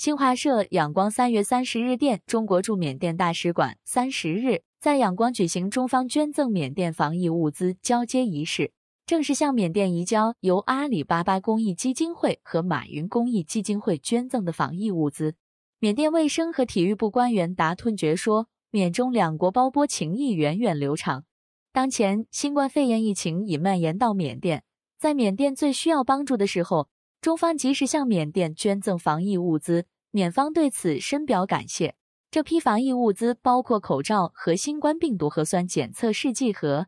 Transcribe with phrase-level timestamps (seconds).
[0.00, 8.72] 新华社仰光三月三十日电，中国驻缅甸大使馆三十日在仰光举行中方捐赠缅甸防疫物资交接仪式，
[9.04, 15.34] 正式向缅甸移交由阿里巴巴公益基金会和马云公益基金会捐赠的防疫物资。
[15.78, 21.24] 缅甸卫生和体育部官员达吞爵说：“缅中两国胞波情谊源远流长。
[21.74, 24.64] 当前新冠肺炎疫情已蔓延到缅甸，
[24.98, 26.88] 在缅甸最需要帮助的时候，
[27.20, 31.94] 中方及时向缅甸捐赠防疫物资，缅方对此深表感谢。
[32.30, 36.86] 这批防疫物资包括口罩和新冠病毒核酸检测试剂盒。